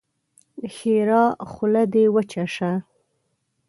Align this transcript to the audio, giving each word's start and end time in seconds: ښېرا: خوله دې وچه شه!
ښېرا: 0.75 1.23
خوله 1.51 1.83
دې 1.93 2.03
وچه 2.15 2.45
شه! 2.55 2.71